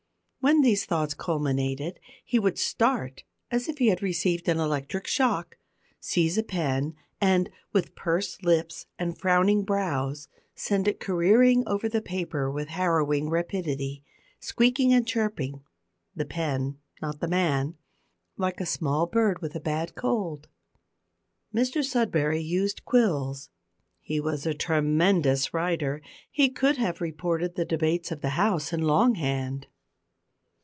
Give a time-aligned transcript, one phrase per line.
[0.43, 5.55] When these thoughts culminated, he would start as if he had received an electric shock,
[5.99, 12.01] seize a pen, and, with pursed lips and frowning brows, send it careering over the
[12.01, 14.03] paper with harrowing rapidity,
[14.39, 15.61] squeaking and chirping,
[16.15, 17.77] (the pen, not the man),
[18.35, 20.47] like a small bird with a bad cold.
[21.53, 23.51] Mr Sudberry used quills.
[23.99, 26.01] He was a tremendous writer.
[26.31, 29.67] He could have reported the debates of the "House" in long hand.